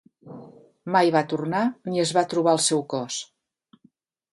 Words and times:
Mai 0.95 1.11
va 1.17 1.23
tornar 1.35 1.61
ni 1.91 2.03
es 2.07 2.17
va 2.21 2.27
trobar 2.35 2.59
el 2.59 2.67
seu 2.71 2.87
cos. 2.97 3.23